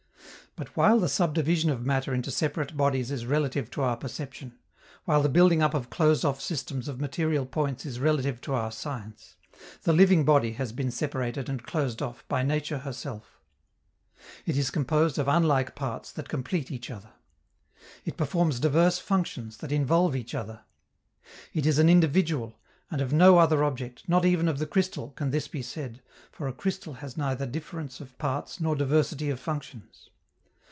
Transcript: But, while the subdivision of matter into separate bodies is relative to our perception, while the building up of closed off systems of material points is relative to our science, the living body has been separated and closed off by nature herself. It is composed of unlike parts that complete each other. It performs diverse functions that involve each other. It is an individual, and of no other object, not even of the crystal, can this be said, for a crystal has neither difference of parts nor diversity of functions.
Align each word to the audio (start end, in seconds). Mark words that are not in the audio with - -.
But, 0.57 0.75
while 0.75 0.99
the 0.99 1.07
subdivision 1.07 1.69
of 1.69 1.85
matter 1.85 2.13
into 2.13 2.29
separate 2.29 2.75
bodies 2.75 3.09
is 3.09 3.25
relative 3.25 3.71
to 3.71 3.83
our 3.83 3.95
perception, 3.95 4.57
while 5.05 5.21
the 5.21 5.29
building 5.29 5.61
up 5.61 5.73
of 5.73 5.89
closed 5.89 6.25
off 6.25 6.41
systems 6.41 6.89
of 6.89 6.99
material 6.99 7.45
points 7.45 7.85
is 7.85 8.01
relative 8.01 8.41
to 8.41 8.53
our 8.55 8.69
science, 8.69 9.37
the 9.83 9.93
living 9.93 10.25
body 10.25 10.51
has 10.51 10.73
been 10.73 10.91
separated 10.91 11.47
and 11.47 11.63
closed 11.63 12.01
off 12.01 12.27
by 12.27 12.43
nature 12.43 12.79
herself. 12.79 13.39
It 14.45 14.57
is 14.57 14.71
composed 14.71 15.17
of 15.17 15.29
unlike 15.29 15.73
parts 15.73 16.11
that 16.11 16.27
complete 16.27 16.69
each 16.69 16.91
other. 16.91 17.13
It 18.03 18.17
performs 18.17 18.59
diverse 18.59 18.99
functions 18.99 19.55
that 19.59 19.71
involve 19.71 20.17
each 20.17 20.35
other. 20.35 20.65
It 21.53 21.65
is 21.65 21.79
an 21.79 21.87
individual, 21.87 22.59
and 22.91 22.99
of 22.99 23.13
no 23.13 23.37
other 23.37 23.63
object, 23.63 24.09
not 24.09 24.25
even 24.25 24.49
of 24.49 24.59
the 24.59 24.67
crystal, 24.67 25.11
can 25.11 25.31
this 25.31 25.47
be 25.47 25.61
said, 25.61 26.01
for 26.29 26.49
a 26.49 26.53
crystal 26.53 26.95
has 26.95 27.15
neither 27.15 27.45
difference 27.47 28.01
of 28.01 28.17
parts 28.17 28.59
nor 28.59 28.75
diversity 28.75 29.29
of 29.29 29.39
functions. 29.39 30.09